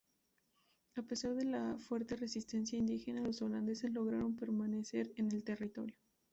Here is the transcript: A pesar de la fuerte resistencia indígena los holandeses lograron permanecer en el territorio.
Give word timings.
A 0.95 1.03
pesar 1.03 1.35
de 1.35 1.45
la 1.45 1.77
fuerte 1.77 2.15
resistencia 2.15 2.75
indígena 2.75 3.21
los 3.21 3.43
holandeses 3.43 3.91
lograron 3.93 4.35
permanecer 4.35 5.13
en 5.15 5.31
el 5.31 5.43
territorio. 5.43 5.95